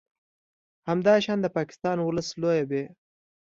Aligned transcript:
همداشان 0.89 1.37
د 1.41 1.45
پاکستان 1.57 1.97
ولس 2.01 2.29
لویه 2.41 2.65
ب 2.69 2.71